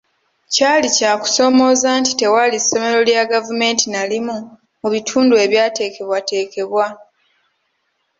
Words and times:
Kyali 0.53 0.87
kya 0.97 1.11
kusomooza 1.21 1.89
nti 1.99 2.11
tewaali 2.19 2.57
ssomero 2.63 2.99
lya 3.09 3.23
gavumenti 3.33 3.85
na 3.93 4.01
limu 4.11 4.37
mu 4.81 4.87
bitundu 4.93 5.33
ebyateekebwateekebwa. 5.45 6.87